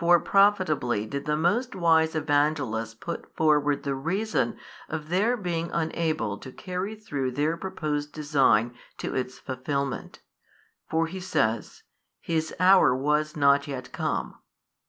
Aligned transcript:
For 0.00 0.18
profitably 0.18 1.06
did 1.06 1.26
the 1.26 1.36
most 1.36 1.76
wise 1.76 2.16
Evangelist 2.16 3.00
put 3.00 3.32
forward 3.36 3.84
the 3.84 3.94
reason 3.94 4.56
of 4.88 5.10
their 5.10 5.36
being 5.36 5.70
unable 5.72 6.38
to 6.38 6.50
carry 6.50 6.96
through 6.96 7.30
their 7.30 7.56
proposed 7.56 8.12
design 8.12 8.74
to 8.98 9.14
its 9.14 9.38
fulfilment 9.38 10.22
(for 10.88 11.08
says 11.20 11.84
he, 12.20 12.34
His 12.34 12.52
hour 12.58 12.96
was 12.96 13.36
not 13.36 13.68
yet 13.68 13.92
come). 13.92 14.38